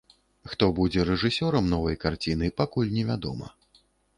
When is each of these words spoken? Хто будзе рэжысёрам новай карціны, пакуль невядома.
Хто 0.53 0.69
будзе 0.79 1.03
рэжысёрам 1.09 1.69
новай 1.75 1.99
карціны, 2.07 2.51
пакуль 2.63 2.93
невядома. 2.99 3.47